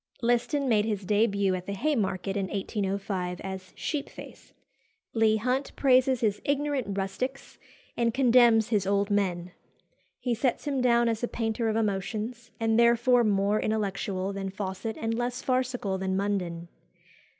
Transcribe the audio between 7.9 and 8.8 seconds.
and condemns